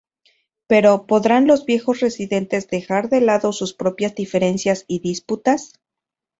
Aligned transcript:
Pero 0.65 1.05
¿podrán 1.05 1.45
los 1.45 1.63
viejos 1.67 1.99
residentes 1.99 2.67
dejar 2.67 3.07
de 3.09 3.21
lado 3.21 3.53
sus 3.53 3.75
propias 3.75 4.15
diferencias 4.15 4.83
y 4.87 4.97
disputas? 4.99 5.73